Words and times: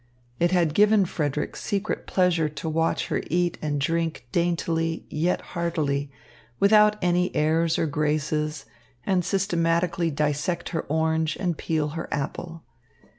It 0.39 0.49
had 0.49 0.73
given 0.73 1.05
Frederick 1.05 1.55
secret 1.55 2.07
pleasure 2.07 2.49
to 2.49 2.67
watch 2.67 3.09
her 3.09 3.21
eat 3.27 3.59
and 3.61 3.79
drink 3.79 4.25
daintily, 4.31 5.05
yet 5.11 5.41
heartily, 5.53 6.09
without 6.59 6.95
any 7.03 7.29
airs 7.35 7.77
or 7.77 7.85
graces, 7.85 8.65
and 9.05 9.23
systematically 9.23 10.09
dissect 10.09 10.69
her 10.69 10.87
orange 10.89 11.35
and 11.35 11.55
peel 11.55 11.89
her 11.89 12.07
apple. 12.11 12.63